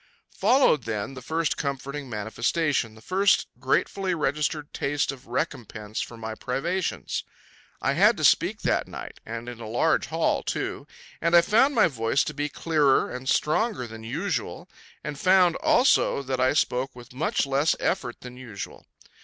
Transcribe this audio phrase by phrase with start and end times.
[0.35, 6.33] Followed then the first comforting manifestation, the first gratefully registered taste of recompense for my
[6.33, 7.23] privations.
[7.83, 10.87] I had to speak that night and in a large hall, too,
[11.21, 14.67] and I found my voice to be clearer and stronger than usual,
[15.03, 18.87] and found, also, that I spoke with much less effort than usual.